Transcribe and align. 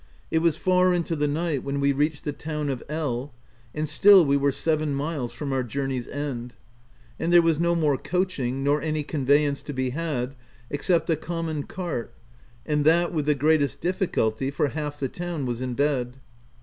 It 0.31 0.39
was 0.39 0.57
far 0.57 0.95
into 0.95 1.15
the 1.15 1.27
night 1.27 1.61
when 1.63 1.79
we 1.79 1.91
reached 1.91 2.23
the 2.23 2.33
town 2.33 2.69
of 2.69 2.81
L, 2.89 3.33
and 3.75 3.87
still 3.87 4.25
we 4.25 4.35
were 4.35 4.51
seven 4.51 4.95
miles 4.95 5.31
from 5.31 5.53
our 5.53 5.61
journey's 5.63 6.07
end; 6.07 6.55
and 7.19 7.31
there 7.31 7.43
was 7.43 7.59
no 7.59 7.75
more 7.75 7.99
coaching— 7.99 8.63
nor 8.63 8.81
any 8.81 9.03
conveyance 9.03 9.61
to 9.61 9.73
be 9.73 9.91
had, 9.91 10.33
ex 10.71 10.87
cept 10.87 11.07
a 11.11 11.15
common 11.15 11.65
cart— 11.67 12.15
and 12.65 12.83
that 12.83 13.13
with 13.13 13.27
the 13.27 13.35
greatest 13.35 13.79
difficulty, 13.79 14.49
for 14.49 14.69
half 14.69 14.99
the 14.99 15.07
town 15.07 15.45
was 15.45 15.61
in 15.61 15.75
bed. 15.75 16.15